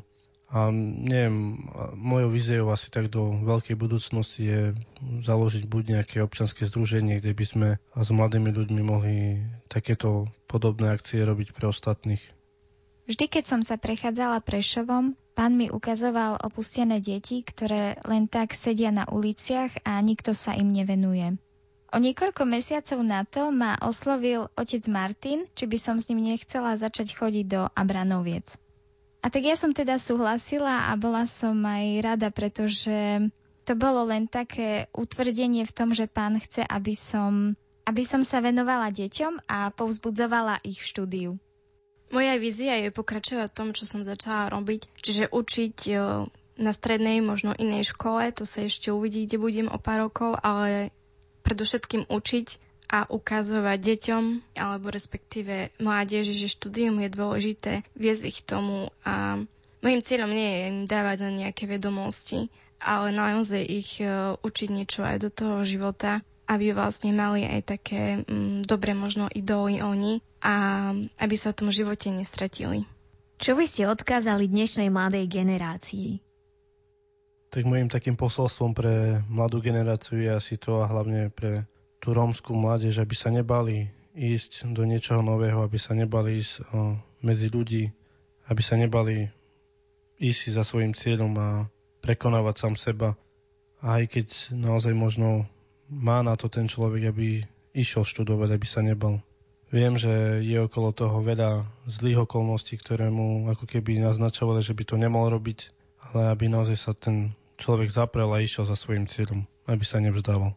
A 0.56 0.72
neviem, 0.72 1.68
mojou 2.00 2.32
víziou 2.32 2.72
asi 2.72 2.88
tak 2.88 3.12
do 3.12 3.28
veľkej 3.44 3.76
budúcnosti 3.76 4.48
je 4.48 4.62
založiť 5.20 5.68
buď 5.68 6.00
nejaké 6.00 6.25
občanské 6.25 6.64
združenie, 6.64 7.20
kde 7.20 7.36
by 7.36 7.44
sme 7.44 7.68
s 7.76 8.08
mladými 8.08 8.56
ľuďmi 8.56 8.80
mohli 8.80 9.44
takéto 9.68 10.32
podobné 10.48 10.96
akcie 10.96 11.20
robiť 11.20 11.52
pre 11.52 11.68
ostatných. 11.68 12.25
Vždy, 13.04 13.28
keď 13.28 13.44
som 13.44 13.60
sa 13.60 13.76
prechádzala 13.76 14.40
Prešovom, 14.40 15.12
pán 15.36 15.60
mi 15.60 15.68
ukazoval 15.68 16.40
opustené 16.40 17.04
deti, 17.04 17.44
ktoré 17.44 18.00
len 18.08 18.25
tak 18.25 18.56
sedia 18.56 18.88
na 18.88 19.04
uliciach 19.12 19.84
a 19.84 20.00
nikto 20.00 20.32
sa 20.32 20.56
im 20.56 20.72
nevenuje. 20.72 21.36
O 21.92 22.00
niekoľko 22.00 22.48
mesiacov 22.48 22.98
na 23.04 23.28
to 23.28 23.52
ma 23.52 23.76
oslovil 23.84 24.48
otec 24.56 24.88
Martin, 24.88 25.44
či 25.52 25.68
by 25.68 25.76
som 25.76 26.00
s 26.00 26.08
ním 26.08 26.32
nechcela 26.32 26.80
začať 26.80 27.12
chodiť 27.12 27.44
do 27.44 27.68
Abranoviec. 27.76 28.56
A 29.26 29.30
tak 29.30 29.42
ja 29.42 29.59
som 29.59 29.75
teda 29.75 29.99
súhlasila 29.99 30.87
a 30.87 30.95
bola 30.95 31.26
som 31.26 31.59
aj 31.66 31.99
rada, 31.99 32.30
pretože 32.30 33.26
to 33.66 33.75
bolo 33.75 34.06
len 34.06 34.30
také 34.30 34.87
utvrdenie 34.95 35.66
v 35.66 35.75
tom, 35.75 35.90
že 35.90 36.06
pán 36.06 36.38
chce, 36.38 36.62
aby 36.62 36.95
som, 36.95 37.59
aby 37.83 38.06
som 38.06 38.23
sa 38.23 38.38
venovala 38.38 38.95
deťom 38.95 39.50
a 39.50 39.75
povzbudzovala 39.75 40.62
ich 40.62 40.78
štúdiu. 40.78 41.42
Moja 42.14 42.38
vízia 42.38 42.78
je 42.78 42.95
pokračovať 42.95 43.50
v 43.50 43.56
tom, 43.59 43.68
čo 43.75 43.83
som 43.83 44.06
začala 44.06 44.47
robiť, 44.54 44.87
čiže 45.02 45.35
učiť 45.35 45.76
e, 45.90 45.95
na 46.62 46.71
strednej, 46.71 47.18
možno 47.18 47.50
inej 47.50 47.90
škole, 47.99 48.30
to 48.30 48.47
sa 48.47 48.62
ešte 48.62 48.95
uvidí, 48.95 49.26
kde 49.26 49.42
budem 49.42 49.66
o 49.66 49.83
pár 49.83 50.06
rokov, 50.06 50.38
ale 50.38 50.95
predovšetkým 51.42 52.06
učiť 52.06 52.47
a 52.86 53.06
ukazovať 53.10 53.78
deťom, 53.82 54.24
alebo 54.54 54.94
respektíve 54.94 55.74
mládeži, 55.82 56.34
že 56.34 56.52
štúdium 56.54 57.02
je 57.02 57.10
dôležité, 57.10 57.72
viesť 57.98 58.22
ich 58.30 58.40
tomu 58.46 58.94
a 59.02 59.42
mojim 59.82 60.02
cieľom 60.02 60.30
nie 60.30 60.50
je 60.50 60.60
im 60.70 60.78
dávať 60.86 61.26
len 61.26 61.34
nejaké 61.46 61.66
vedomosti, 61.66 62.46
ale 62.78 63.10
naozaj 63.10 63.62
ich 63.62 63.98
uh, 64.02 64.38
učiť 64.38 64.68
niečo 64.70 65.02
aj 65.02 65.16
do 65.18 65.30
toho 65.34 65.66
života, 65.66 66.22
aby 66.46 66.70
vlastne 66.70 67.10
mali 67.10 67.42
aj 67.42 67.60
také 67.66 68.22
um, 68.22 68.62
dobre 68.62 68.94
možno 68.94 69.26
idoly 69.34 69.82
oni 69.82 70.22
a 70.42 70.90
aby 71.18 71.34
sa 71.34 71.50
v 71.50 71.58
tom 71.58 71.70
živote 71.74 72.14
nestratili. 72.14 72.86
Čo 73.36 73.58
by 73.58 73.64
ste 73.68 73.90
odkázali 73.90 74.48
dnešnej 74.48 74.88
mladej 74.88 75.28
generácii? 75.28 76.22
Tak 77.52 77.62
môjim 77.68 77.90
takým 77.90 78.16
posolstvom 78.16 78.72
pre 78.72 79.20
mladú 79.28 79.60
generáciu 79.60 80.18
je 80.18 80.30
asi 80.32 80.54
to 80.56 80.80
a 80.80 80.88
hlavne 80.88 81.28
pre 81.32 81.68
tú 82.06 82.14
rómskú 82.14 82.54
mládež, 82.54 83.02
aby 83.02 83.18
sa 83.18 83.34
nebali 83.34 83.90
ísť 84.14 84.70
do 84.70 84.86
niečoho 84.86 85.26
nového, 85.26 85.58
aby 85.66 85.75
sa 85.75 85.90
nebali 85.90 86.38
ísť 86.38 86.62
o, 86.70 86.94
medzi 87.26 87.50
ľudí, 87.50 87.90
aby 88.46 88.62
sa 88.62 88.78
nebali 88.78 89.26
ísť 90.22 90.54
za 90.54 90.62
svojim 90.62 90.94
cieľom 90.94 91.34
a 91.34 91.66
prekonávať 92.06 92.54
sám 92.62 92.75
seba. 92.78 93.18
Aj 93.82 94.06
keď 94.06 94.54
naozaj 94.54 94.94
možno 94.94 95.50
má 95.90 96.22
na 96.22 96.38
to 96.38 96.46
ten 96.46 96.70
človek, 96.70 97.10
aby 97.10 97.42
išiel 97.75 98.06
študovať, 98.06 98.54
aby 98.54 98.66
sa 98.70 98.86
nebal. 98.86 99.18
Viem, 99.75 99.98
že 99.98 100.46
je 100.46 100.62
okolo 100.62 100.94
toho 100.94 101.18
veľa 101.26 101.66
zlých 101.90 102.22
okolností, 102.22 102.78
ktoré 102.78 103.10
mu 103.10 103.50
ako 103.50 103.66
keby 103.66 103.98
naznačovali, 103.98 104.62
že 104.62 104.78
by 104.78 104.84
to 104.86 104.94
nemal 104.94 105.26
robiť, 105.26 105.75
ale 106.14 106.30
aby 106.30 106.46
naozaj 106.46 106.78
sa 106.78 106.94
ten 106.94 107.34
človek 107.58 107.90
zaprel 107.90 108.30
a 108.30 108.38
išiel 108.38 108.62
za 108.62 108.78
svojim 108.78 109.10
cieľom, 109.10 109.42
aby 109.66 109.82
sa 109.82 109.98
nevzdával. 109.98 110.54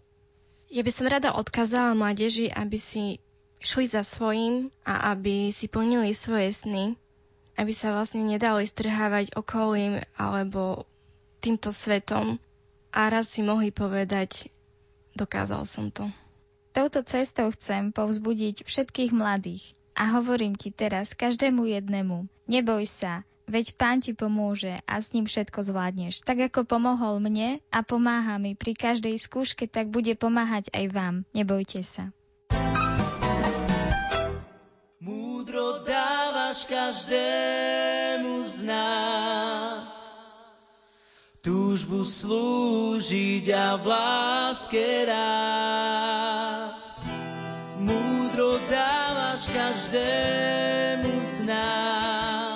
Ja 0.70 0.86
by 0.86 0.92
som 0.94 1.10
rada 1.10 1.34
odkázala 1.34 1.98
mládeži, 1.98 2.54
aby 2.54 2.78
si 2.78 3.18
šli 3.58 3.90
za 3.90 4.06
svojím 4.06 4.70
a 4.86 5.12
aby 5.18 5.50
si 5.50 5.66
plnili 5.66 6.14
svoje 6.14 6.54
sny, 6.54 6.94
aby 7.58 7.74
sa 7.74 7.90
vlastne 7.90 8.22
nedali 8.22 8.70
strhávať 8.70 9.34
okolím 9.34 9.98
alebo 10.14 10.86
týmto 11.42 11.74
svetom. 11.74 12.38
A 12.94 13.10
raz 13.10 13.34
si 13.34 13.42
mohli 13.42 13.74
povedať, 13.74 14.50
dokázal 15.18 15.66
som 15.66 15.90
to. 15.90 16.06
Touto 16.70 17.02
cestou 17.02 17.50
chcem 17.50 17.90
povzbudiť 17.90 18.66
všetkých 18.66 19.10
mladých. 19.10 19.74
A 19.98 20.16
hovorím 20.16 20.56
ti 20.56 20.72
teraz 20.72 21.18
každému 21.18 21.66
jednému, 21.66 22.30
neboj 22.48 22.88
sa, 22.88 23.28
veď 23.50 23.74
pán 23.74 23.98
ti 24.00 24.14
pomôže 24.14 24.78
a 24.86 25.02
s 25.02 25.12
ním 25.12 25.26
všetko 25.26 25.66
zvládneš. 25.66 26.22
Tak 26.22 26.54
ako 26.54 26.70
pomohol 26.70 27.18
mne 27.18 27.60
a 27.74 27.82
pomáha 27.82 28.38
mi 28.38 28.54
pri 28.54 28.78
každej 28.78 29.18
skúške, 29.18 29.66
tak 29.66 29.90
bude 29.90 30.14
pomáhať 30.14 30.70
aj 30.70 30.86
vám. 30.94 31.16
Nebojte 31.34 31.82
sa. 31.82 32.14
Múdro 35.02 35.82
dávaš 35.82 36.70
každému 36.70 38.46
z 38.46 38.58
nás 38.70 40.20
túžbu 41.40 42.04
slúžiť 42.04 43.48
a 43.50 43.80
v 43.80 43.84
láske 43.88 45.08
rás. 45.08 47.00
Múdro 47.80 48.60
dávaš 48.68 49.48
každému 49.50 51.24
z 51.24 51.38
nás 51.48 52.49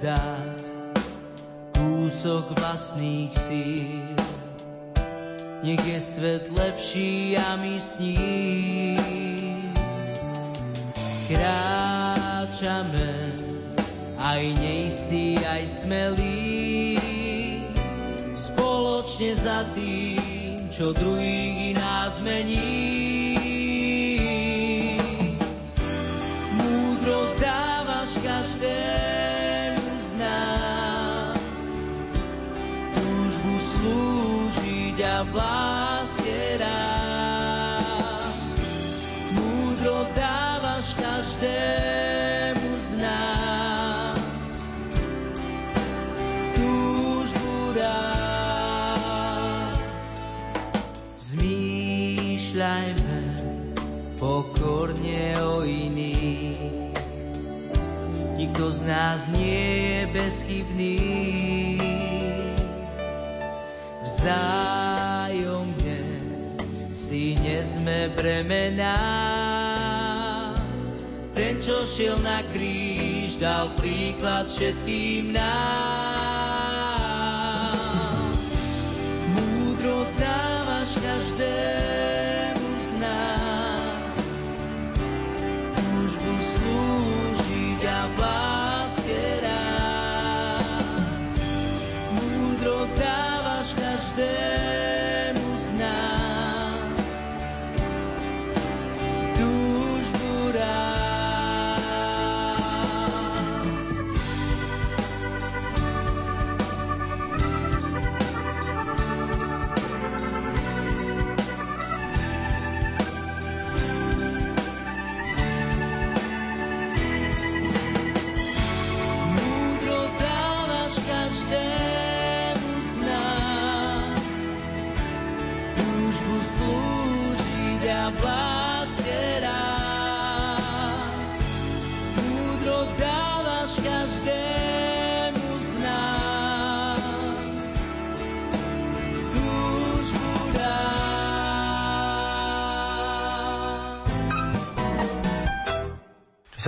dať 0.00 0.60
kúsok 1.76 2.56
vlastných 2.56 3.32
síl, 3.36 4.16
nech 5.60 5.84
je 5.84 6.00
svet 6.00 6.48
lepší 6.56 7.36
a 7.36 7.60
my 7.60 7.76
s 7.76 8.00
ním 8.00 8.96
kráčame, 11.28 13.12
aj 14.16 14.42
neistý, 14.56 15.36
aj 15.36 15.68
smelý, 15.68 16.96
spoločne 18.32 19.36
za 19.36 19.68
tým, 19.76 20.72
čo 20.72 20.96
druhých 20.96 21.76
nás 21.76 22.24
mení. 22.24 23.36
Múdro 26.56 27.36
dávaš 27.36 28.16
každému 28.24 29.19
slúžiť 35.20 35.20
a 35.20 35.28
v 35.28 35.36
láske 35.36 36.56
rád. 36.56 38.24
Múdro 39.36 40.08
dávaš 40.16 40.96
každému 40.96 42.80
z 42.80 43.04
nás 43.04 44.48
túžbu 46.56 47.76
rásť. 47.76 49.04
Zmýšľajme 51.20 53.20
pokorne 54.16 55.36
o 55.44 55.68
iných. 55.68 56.96
Nikto 58.40 58.72
z 58.72 58.88
nás 58.88 59.28
nie 59.36 59.84
je 59.84 60.00
bezchybný. 60.16 60.96
Vzájomne 64.00 65.09
si 67.10 67.34
nesme 67.42 68.06
bremená 68.14 68.94
ten, 71.34 71.58
čo 71.58 71.82
šiel 71.82 72.14
na 72.22 72.38
kríž, 72.54 73.34
dal 73.42 73.74
príklad 73.74 74.46
všetkým 74.46 75.34
nám. 75.34 76.29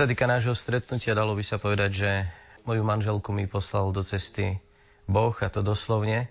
Sa 0.03 0.11
týka 0.11 0.27
nášho 0.27 0.51
stretnutia, 0.51 1.15
dalo 1.15 1.31
by 1.31 1.47
sa 1.47 1.55
povedať, 1.55 1.91
že 1.95 2.11
moju 2.67 2.83
manželku 2.83 3.31
mi 3.31 3.47
poslal 3.47 3.95
do 3.95 4.03
cesty 4.03 4.59
Boh, 5.07 5.31
a 5.31 5.47
to 5.47 5.63
doslovne, 5.63 6.27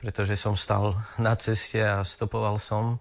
pretože 0.00 0.40
som 0.40 0.56
stal 0.56 0.96
na 1.20 1.36
ceste 1.36 1.76
a 1.76 2.00
stopoval 2.00 2.56
som 2.56 2.96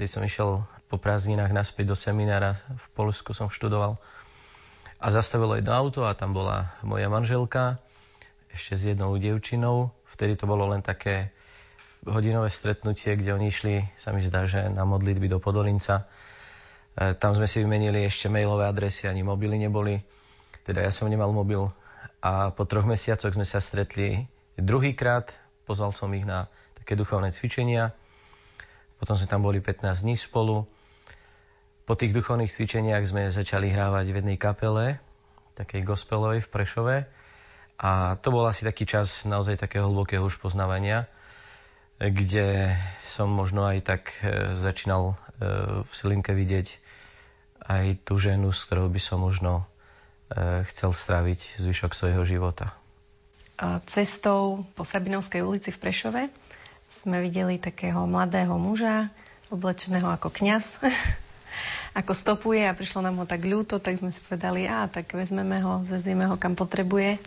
Vtedy 0.00 0.12
som 0.12 0.20
išiel 0.20 0.64
po 0.92 1.00
prázdninách 1.00 1.56
naspäť 1.56 1.88
do 1.88 1.96
seminára, 1.96 2.60
v 2.68 2.86
Polsku 2.92 3.32
som 3.32 3.48
študoval. 3.48 3.96
A 5.00 5.08
zastavilo 5.08 5.56
jedno 5.56 5.72
auto 5.72 6.04
a 6.04 6.12
tam 6.12 6.36
bola 6.36 6.76
moja 6.84 7.08
manželka, 7.08 7.80
ešte 8.52 8.76
s 8.76 8.82
jednou 8.92 9.16
dievčinou. 9.16 9.88
Vtedy 10.16 10.36
to 10.36 10.44
bolo 10.44 10.68
len 10.68 10.84
také 10.84 11.32
hodinové 12.04 12.52
stretnutie, 12.52 13.16
kde 13.16 13.32
oni 13.32 13.48
išli, 13.48 13.88
sa 13.96 14.12
mi 14.12 14.20
zdá, 14.20 14.44
že 14.44 14.68
na 14.68 14.84
modlitby 14.84 15.32
do 15.32 15.40
Podolinca. 15.40 16.04
E, 16.98 17.14
tam 17.14 17.36
sme 17.36 17.46
si 17.46 17.62
vymenili 17.62 18.06
ešte 18.06 18.26
mailové 18.26 18.66
adresy, 18.66 19.06
ani 19.06 19.22
mobily 19.22 19.60
neboli. 19.60 20.02
Teda 20.66 20.82
ja 20.82 20.90
som 20.90 21.06
nemal 21.06 21.30
mobil. 21.30 21.70
A 22.20 22.52
po 22.52 22.68
troch 22.68 22.84
mesiacoch 22.84 23.32
sme 23.32 23.46
sa 23.46 23.62
stretli 23.62 24.26
druhýkrát. 24.58 25.32
Pozval 25.64 25.94
som 25.96 26.10
ich 26.12 26.26
na 26.26 26.50
také 26.76 26.98
duchovné 26.98 27.32
cvičenia. 27.32 27.94
Potom 29.00 29.16
sme 29.16 29.30
tam 29.30 29.40
boli 29.40 29.64
15 29.64 30.04
dní 30.04 30.16
spolu. 30.20 30.68
Po 31.88 31.96
tých 31.96 32.12
duchovných 32.12 32.52
cvičeniach 32.52 33.02
sme 33.08 33.32
začali 33.32 33.72
hrávať 33.72 34.12
v 34.12 34.18
jednej 34.22 34.38
kapele, 34.38 35.00
takej 35.56 35.82
gospelovej 35.82 36.44
v 36.44 36.52
Prešove. 36.52 36.96
A 37.80 38.20
to 38.20 38.28
bol 38.28 38.44
asi 38.44 38.62
taký 38.62 38.84
čas 38.84 39.24
naozaj 39.24 39.56
takého 39.56 39.88
hlbokého 39.88 40.20
už 40.20 40.36
poznávania, 40.36 41.08
kde 41.96 42.76
som 43.16 43.32
možno 43.32 43.64
aj 43.64 43.78
tak 43.80 44.12
e, 44.20 44.54
začínal 44.60 45.16
v 45.40 45.92
Silinke 45.96 46.36
vidieť 46.36 46.68
aj 47.64 48.04
tú 48.04 48.20
ženu, 48.20 48.52
s 48.52 48.64
ktorou 48.68 48.92
by 48.92 49.00
som 49.00 49.24
možno 49.24 49.64
e, 50.32 50.64
chcel 50.72 50.92
stráviť 50.92 51.60
zvyšok 51.60 51.92
svojho 51.96 52.22
života. 52.28 52.76
Cestou 53.84 54.64
po 54.72 54.88
Sabinovskej 54.88 55.44
ulici 55.44 55.68
v 55.68 55.80
Prešove 55.84 56.22
sme 56.88 57.20
videli 57.20 57.60
takého 57.60 58.08
mladého 58.08 58.56
muža, 58.56 59.12
oblečeného 59.52 60.08
ako 60.08 60.32
kňaz, 60.32 60.80
ako 62.00 62.12
stopuje 62.16 62.64
a 62.64 62.72
prišlo 62.72 63.04
nám 63.04 63.20
ho 63.20 63.26
tak 63.28 63.44
ľúto, 63.44 63.76
tak 63.76 64.00
sme 64.00 64.08
si 64.08 64.24
povedali, 64.24 64.64
a 64.64 64.88
tak 64.88 65.12
vezmeme 65.12 65.60
ho, 65.60 65.84
zvezieme 65.84 66.24
ho 66.24 66.40
kam 66.40 66.56
potrebuje. 66.56 67.20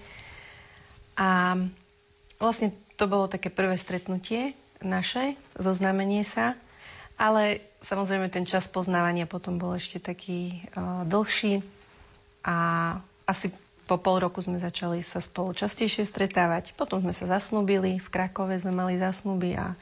A 1.21 1.54
vlastne 2.41 2.73
to 2.97 3.06
bolo 3.06 3.30
také 3.30 3.54
prvé 3.54 3.78
stretnutie 3.78 4.58
naše, 4.82 5.38
zoznámenie 5.54 6.26
sa, 6.26 6.58
ale 7.24 7.64
samozrejme 7.80 8.28
ten 8.28 8.44
čas 8.44 8.68
poznávania 8.68 9.24
potom 9.24 9.56
bol 9.56 9.80
ešte 9.80 10.04
taký 10.04 10.60
uh, 10.76 11.08
dlhší 11.08 11.64
a 12.44 12.56
asi 13.24 13.56
po 13.88 13.96
pol 13.96 14.20
roku 14.20 14.44
sme 14.44 14.60
začali 14.60 15.00
sa 15.00 15.24
spolu 15.24 15.56
častejšie 15.56 16.04
stretávať. 16.04 16.76
Potom 16.76 17.00
sme 17.00 17.16
sa 17.16 17.28
zasnúbili, 17.28 18.00
v 18.00 18.08
Krakove 18.12 18.56
sme 18.60 18.76
mali 18.76 19.00
zasnúby 19.00 19.56
a, 19.56 19.76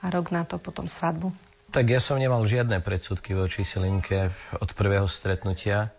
a 0.00 0.06
rok 0.08 0.32
na 0.32 0.48
to 0.48 0.56
potom 0.56 0.88
svadbu. 0.88 1.32
Tak 1.72 1.84
ja 1.92 2.00
som 2.00 2.16
nemal 2.16 2.40
žiadne 2.48 2.80
predsudky 2.80 3.36
voči 3.36 3.64
Silinke 3.64 4.32
od 4.56 4.70
prvého 4.72 5.04
stretnutia. 5.04 5.92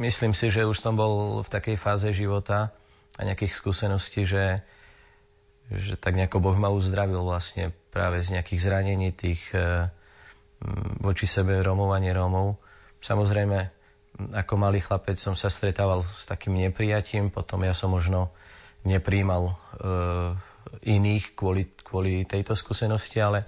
Myslím 0.00 0.32
si, 0.32 0.48
že 0.48 0.68
už 0.68 0.80
som 0.80 0.96
bol 0.96 1.44
v 1.44 1.48
takej 1.48 1.76
fáze 1.80 2.08
života 2.12 2.72
a 3.16 3.20
nejakých 3.24 3.56
skúseností, 3.56 4.28
že, 4.28 4.60
že 5.72 5.96
tak 5.96 6.16
nejako 6.16 6.40
Boh 6.40 6.56
ma 6.56 6.68
uzdravil 6.72 7.24
vlastne 7.24 7.72
práve 7.88 8.20
z 8.20 8.36
nejakých 8.36 8.60
zranení 8.62 9.10
tých 9.16 9.42
e, 9.56 9.90
voči 10.98 11.26
sebe 11.26 11.62
Rómov 11.62 11.94
a 11.94 12.02
nerómov. 12.02 12.58
Samozrejme, 12.98 13.70
ako 14.34 14.54
malý 14.58 14.82
chlapec 14.82 15.14
som 15.14 15.38
sa 15.38 15.46
stretával 15.46 16.02
s 16.02 16.26
takým 16.26 16.58
neprijatím, 16.58 17.30
potom 17.30 17.62
ja 17.62 17.70
som 17.70 17.94
možno 17.94 18.34
nepríjmal 18.82 19.42
e, 19.46 19.54
iných 20.82 21.38
kvôli, 21.38 21.70
kvôli 21.86 22.26
tejto 22.26 22.58
skúsenosti, 22.58 23.22
ale 23.22 23.46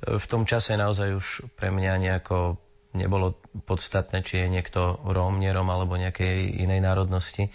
e, 0.00 0.16
v 0.16 0.24
tom 0.24 0.48
čase 0.48 0.80
naozaj 0.80 1.08
už 1.12 1.26
pre 1.60 1.68
mňa 1.68 2.00
nejako 2.00 2.56
nebolo 2.96 3.36
podstatné, 3.68 4.24
či 4.24 4.42
je 4.42 4.46
niekto 4.48 4.98
Róm, 5.04 5.38
nerom 5.38 5.68
alebo 5.68 6.00
nejakej 6.00 6.64
inej 6.64 6.80
národnosti, 6.80 7.52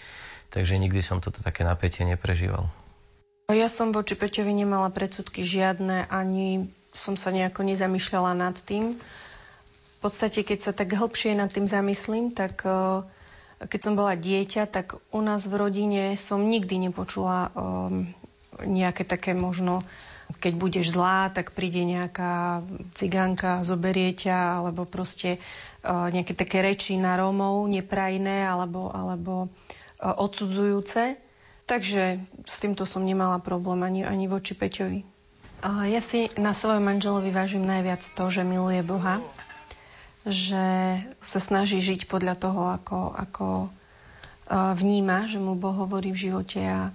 takže 0.54 0.78
nikdy 0.78 1.02
som 1.02 1.18
toto 1.18 1.42
také 1.42 1.66
napätie 1.66 2.06
neprežíval. 2.06 2.70
Ja 3.46 3.70
som 3.70 3.94
voči 3.94 4.18
Peťovi 4.18 4.50
nemala 4.50 4.90
predsudky 4.90 5.46
žiadne, 5.46 6.10
ani 6.10 6.66
som 6.96 7.14
sa 7.14 7.28
nejako 7.28 7.62
nezamýšľala 7.62 8.32
nad 8.32 8.56
tým 8.64 8.96
podstate, 10.06 10.46
keď 10.46 10.58
sa 10.62 10.70
tak 10.70 10.94
hĺbšie 10.94 11.34
nad 11.34 11.50
tým 11.50 11.66
zamyslím, 11.66 12.30
tak 12.30 12.62
eh, 12.62 13.02
keď 13.58 13.80
som 13.82 13.98
bola 13.98 14.14
dieťa, 14.14 14.70
tak 14.70 15.02
u 15.10 15.20
nás 15.24 15.50
v 15.50 15.58
rodine 15.58 16.14
som 16.14 16.44
nikdy 16.44 16.76
nepočula 16.76 17.48
um, 17.56 18.04
nejaké 18.60 19.08
také 19.08 19.32
možno, 19.32 19.80
keď 20.44 20.52
budeš 20.60 20.92
zlá, 20.92 21.32
tak 21.32 21.56
príde 21.56 21.80
nejaká 21.80 22.60
cigánka, 22.92 23.64
zoberie 23.64 24.12
ťa, 24.12 24.60
alebo 24.60 24.84
proste 24.84 25.40
uh, 25.40 26.12
nejaké 26.12 26.36
také 26.36 26.60
reči 26.60 27.00
na 27.00 27.16
Rómov 27.16 27.64
neprajné 27.64 28.44
alebo, 28.44 28.92
alebo 28.92 29.48
odsudzujúce. 29.96 31.16
Takže 31.64 32.20
s 32.44 32.56
týmto 32.60 32.84
som 32.84 33.08
nemala 33.08 33.40
problém 33.40 33.80
ani, 33.88 34.04
ani 34.04 34.28
voči 34.28 34.52
Peťovi. 34.52 35.15
Ja 35.64 36.00
si 36.04 36.28
na 36.36 36.52
svojom 36.52 36.84
manželovi 36.84 37.32
vážim 37.32 37.64
najviac 37.64 38.04
to, 38.04 38.28
že 38.28 38.44
miluje 38.44 38.84
Boha 38.84 39.22
že 40.26 40.98
sa 41.22 41.38
snaží 41.38 41.78
žiť 41.78 42.10
podľa 42.10 42.34
toho, 42.34 42.62
ako, 42.74 43.14
ako 43.14 43.46
vníma, 44.50 45.30
že 45.30 45.38
mu 45.38 45.54
Boh 45.54 45.86
hovorí 45.86 46.10
v 46.10 46.22
živote 46.28 46.58
a 46.66 46.90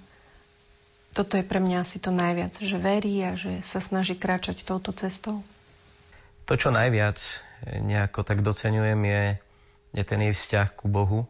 toto 1.16 1.40
je 1.40 1.48
pre 1.48 1.64
mňa 1.64 1.84
asi 1.84 2.04
to 2.04 2.12
najviac, 2.12 2.52
že 2.60 2.76
verí 2.76 3.24
a 3.24 3.40
že 3.40 3.64
sa 3.64 3.80
snaží 3.80 4.20
kráčať 4.20 4.68
touto 4.68 4.92
cestou. 4.92 5.44
To, 6.48 6.54
čo 6.60 6.76
najviac 6.76 7.20
nejako 7.64 8.28
tak 8.28 8.44
doceňujem, 8.44 9.00
je, 9.00 9.24
je 9.96 10.04
ten 10.04 10.20
jej 10.20 10.36
vzťah 10.36 10.68
ku 10.76 10.92
Bohu. 10.92 11.28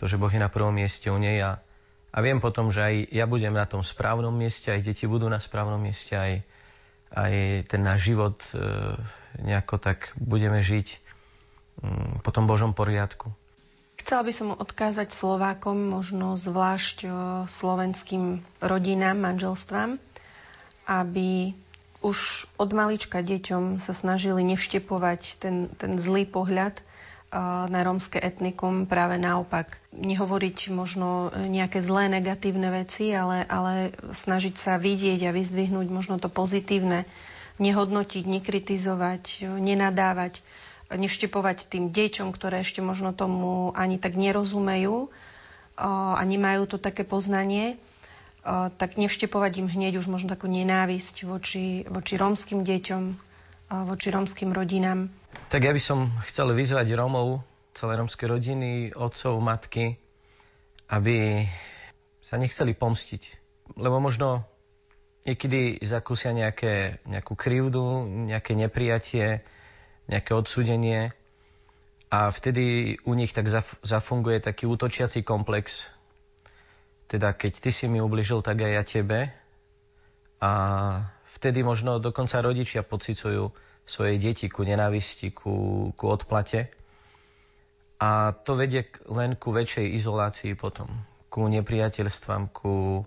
To, 0.00 0.08
že 0.08 0.16
Boh 0.16 0.32
je 0.32 0.40
na 0.40 0.48
prvom 0.48 0.72
mieste 0.72 1.12
u 1.12 1.16
nej 1.20 1.40
a, 1.44 1.60
a 2.08 2.18
viem 2.24 2.40
potom, 2.40 2.72
že 2.72 2.80
aj 2.82 2.94
ja 3.12 3.24
budem 3.28 3.52
na 3.52 3.68
tom 3.68 3.84
správnom 3.84 4.32
mieste, 4.32 4.72
aj 4.72 4.84
deti 4.84 5.04
budú 5.04 5.28
na 5.28 5.38
správnom 5.38 5.78
mieste, 5.78 6.16
aj, 6.16 6.32
aj 7.12 7.32
ten 7.68 7.80
náš 7.84 8.08
život 8.12 8.40
e, 8.52 8.58
nejako 9.44 9.76
tak 9.76 10.12
budeme 10.16 10.64
žiť 10.64 11.08
Mm, 11.78 12.26
po 12.26 12.30
tom 12.34 12.50
Božom 12.50 12.74
poriadku. 12.74 13.30
Chcela 13.98 14.26
by 14.26 14.32
som 14.34 14.48
odkázať 14.54 15.14
Slovákom, 15.14 15.78
možno 15.78 16.34
zvlášť 16.34 17.06
slovenským 17.46 18.42
rodinám, 18.62 19.18
manželstvám, 19.18 19.98
aby 20.86 21.54
už 21.98 22.46
od 22.58 22.70
malička 22.74 23.22
deťom 23.22 23.82
sa 23.82 23.90
snažili 23.90 24.46
nevštepovať 24.46 25.42
ten, 25.42 25.56
ten 25.74 25.98
zlý 25.98 26.26
pohľad 26.30 26.78
na 27.68 27.80
rómske 27.84 28.16
etnikum, 28.16 28.88
práve 28.88 29.20
naopak. 29.20 29.76
Nehovoriť 29.92 30.72
možno 30.72 31.28
nejaké 31.34 31.84
zlé, 31.84 32.08
negatívne 32.08 32.72
veci, 32.72 33.12
ale, 33.12 33.44
ale 33.44 33.92
snažiť 34.16 34.54
sa 34.56 34.80
vidieť 34.80 35.28
a 35.28 35.36
vyzdvihnúť 35.36 35.88
možno 35.92 36.16
to 36.16 36.32
pozitívne, 36.32 37.04
nehodnotiť, 37.60 38.24
nekritizovať, 38.24 39.44
nenadávať 39.60 40.40
nevštepovať 40.88 41.68
tým 41.68 41.92
deťom, 41.92 42.32
ktoré 42.32 42.64
ešte 42.64 42.80
možno 42.80 43.12
tomu 43.12 43.76
ani 43.76 44.00
tak 44.00 44.16
nerozumejú 44.16 45.12
a 45.76 46.20
nemajú 46.24 46.64
to 46.64 46.76
také 46.80 47.04
poznanie, 47.04 47.76
tak 48.80 48.96
nevštepovať 48.96 49.52
im 49.60 49.68
hneď 49.68 50.00
už 50.00 50.08
možno 50.08 50.32
takú 50.32 50.48
nenávisť 50.48 51.28
voči, 51.28 51.84
voči 51.84 52.16
rómskym 52.16 52.64
deťom, 52.64 53.02
voči 53.84 54.08
rómskym 54.08 54.56
rodinám. 54.56 55.12
Tak 55.48 55.64
ja 55.64 55.72
by 55.72 55.80
som 55.80 56.12
chcel 56.28 56.52
vyzvať 56.52 56.92
Rómov, 56.92 57.40
celé 57.72 57.96
rómske 57.96 58.28
rodiny, 58.28 58.92
otcov, 58.92 59.40
matky, 59.40 59.96
aby 60.92 61.48
sa 62.20 62.36
nechceli 62.36 62.76
pomstiť. 62.76 63.22
Lebo 63.80 63.96
možno 63.96 64.44
niekedy 65.24 65.80
zakúsia 65.88 66.36
nejaké, 66.36 67.00
nejakú 67.08 67.32
krivdu, 67.32 68.04
nejaké 68.28 68.52
neprijatie, 68.52 69.40
nejaké 70.04 70.36
odsúdenie 70.36 71.16
a 72.12 72.28
vtedy 72.28 73.00
u 73.08 73.16
nich 73.16 73.32
tak 73.32 73.48
zafunguje 73.80 74.44
taký 74.44 74.68
útočiaci 74.68 75.24
komplex. 75.24 75.88
Teda 77.08 77.32
keď 77.32 77.52
ty 77.56 77.70
si 77.72 77.88
mi 77.88 78.04
ubližil, 78.04 78.44
tak 78.44 78.60
aj 78.60 78.72
ja 78.76 78.84
tebe. 78.84 79.32
A 80.44 80.50
vtedy 81.40 81.64
možno 81.64 81.96
dokonca 81.96 82.36
rodičia 82.44 82.84
pocicujú 82.84 83.48
svoje 83.88 84.20
deti 84.20 84.52
ku 84.52 84.68
nenávisti, 84.68 85.32
ku, 85.32 85.88
ku 85.96 86.04
odplate. 86.12 86.68
A 87.98 88.36
to 88.44 88.54
vedie 88.54 88.86
len 89.08 89.34
ku 89.40 89.50
väčšej 89.50 89.96
izolácii 89.96 90.52
potom, 90.54 90.86
ku 91.32 91.48
nepriateľstvám, 91.48 92.52
ku, 92.52 93.02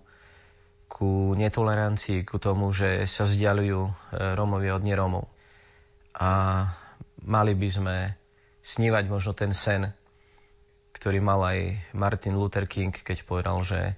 ku 0.90 1.32
netolerancii, 1.38 2.26
ku 2.26 2.36
tomu, 2.36 2.74
že 2.74 3.08
sa 3.08 3.24
vzdialujú 3.24 3.80
e, 3.88 3.92
Rómovia 4.36 4.76
od 4.76 4.84
nerómov. 4.84 5.24
A 6.18 6.30
mali 7.24 7.56
by 7.56 7.68
sme 7.72 7.96
snívať 8.60 9.04
možno 9.08 9.32
ten 9.32 9.56
sen, 9.56 9.88
ktorý 10.92 11.24
mal 11.24 11.40
aj 11.40 11.58
Martin 11.96 12.36
Luther 12.36 12.68
King, 12.68 12.92
keď 12.92 13.24
povedal, 13.24 13.64
že, 13.64 13.96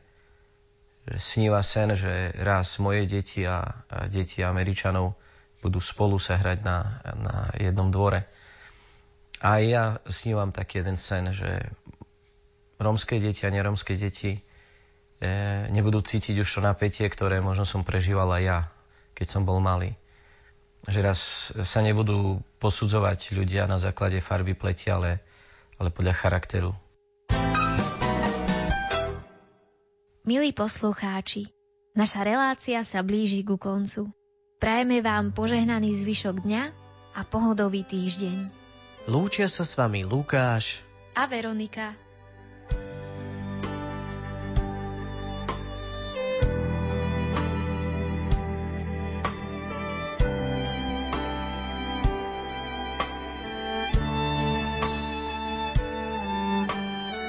že 1.11 1.17
sníva 1.19 1.59
sen, 1.67 1.99
že 1.99 2.31
raz 2.39 2.79
moje 2.79 3.11
deti 3.11 3.43
a, 3.43 3.67
a 3.91 4.07
deti 4.07 4.47
Američanov 4.47 5.19
budú 5.65 5.81
spolu 5.81 6.21
sa 6.21 6.37
hrať 6.37 6.61
na, 6.61 7.01
na 7.17 7.35
jednom 7.57 7.89
dvore. 7.89 8.29
A 9.41 9.65
ja 9.65 9.97
snívam 10.05 10.53
taký 10.53 10.85
jeden 10.85 11.01
sen, 11.01 11.33
že 11.33 11.73
rómske 12.77 13.17
deti 13.17 13.49
a 13.49 13.53
neromské 13.53 13.97
deti 13.97 14.37
e, 14.37 14.41
nebudú 15.73 16.05
cítiť 16.05 16.45
už 16.45 16.49
to 16.49 16.61
napätie, 16.61 17.09
ktoré 17.09 17.41
možno 17.41 17.65
som 17.65 17.81
prežíval 17.81 18.29
aj 18.37 18.43
ja, 18.45 18.59
keď 19.17 19.27
som 19.33 19.43
bol 19.49 19.61
malý. 19.65 19.97
Že 20.85 21.01
raz 21.01 21.21
sa 21.65 21.81
nebudú 21.81 22.45
posudzovať 22.61 23.33
ľudia 23.33 23.65
na 23.65 23.81
základe 23.81 24.21
farby 24.21 24.53
pleti, 24.53 24.93
ale, 24.93 25.25
ale 25.81 25.89
podľa 25.89 26.13
charakteru. 26.13 26.73
Milí 30.25 30.57
poslucháči, 30.57 31.53
naša 31.93 32.25
relácia 32.25 32.81
sa 32.81 33.05
blíži 33.05 33.45
ku 33.45 33.61
koncu. 33.61 34.09
Prajeme 34.65 35.05
vám 35.05 35.37
požehnaný 35.37 35.93
zvyšok 35.93 36.41
dňa 36.41 36.63
a 37.13 37.21
pohodový 37.29 37.85
týždeň. 37.85 38.49
Lúčia 39.13 39.45
sa 39.45 39.61
s 39.61 39.77
vami 39.77 40.09
Lukáš 40.09 40.81
a 41.13 41.29
Veronika. 41.29 41.93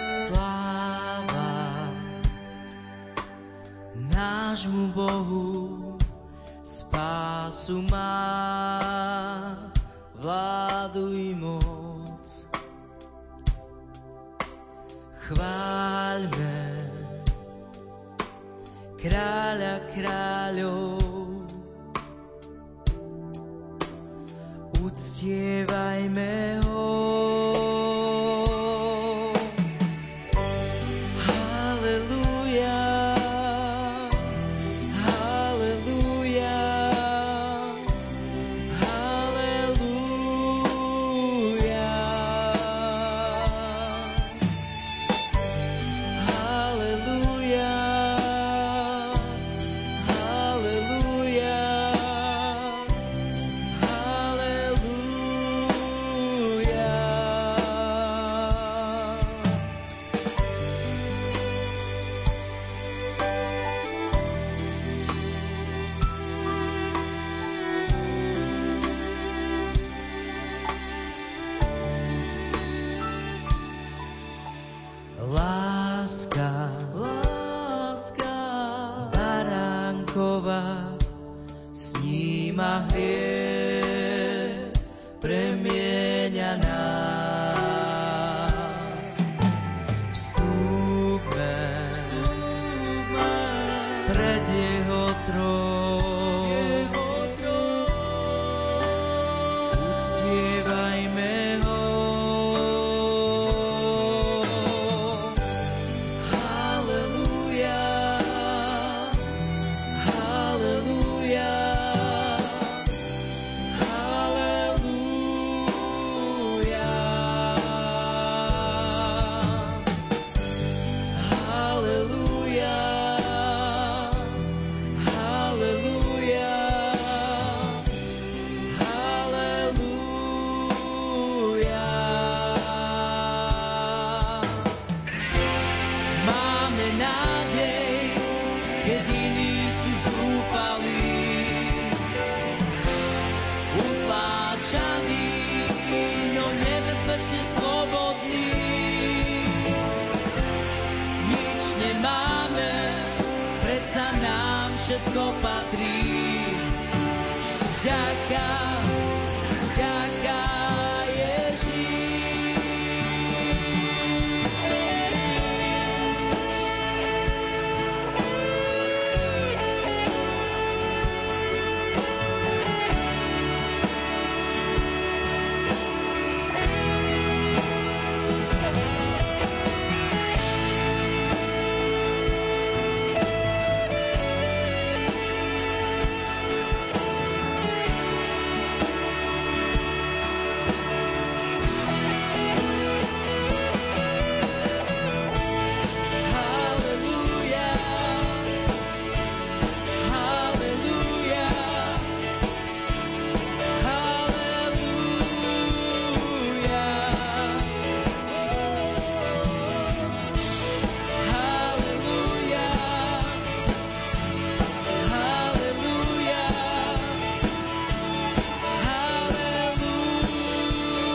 Sláva 0.07 1.83
nášmu 4.07 4.95
Bohu 4.95 5.44
sumah 7.65 8.44